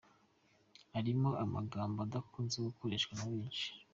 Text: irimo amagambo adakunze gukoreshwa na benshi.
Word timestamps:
irimo 0.99 1.29
amagambo 1.43 1.97
adakunze 2.01 2.57
gukoreshwa 2.67 3.11
na 3.17 3.25
benshi. 3.31 3.67